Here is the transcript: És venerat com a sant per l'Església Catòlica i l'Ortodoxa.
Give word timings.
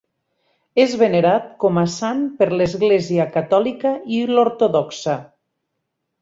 És 0.83 0.93
venerat 1.01 1.51
com 1.63 1.77
a 1.81 1.83
sant 1.95 2.23
per 2.39 2.47
l'Església 2.61 3.27
Catòlica 3.37 3.93
i 4.17 4.23
l'Ortodoxa. 4.33 5.17